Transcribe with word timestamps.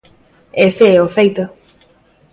Ese 0.67 0.85
é 0.97 0.99
o 1.05 1.07
feito. 1.17 1.43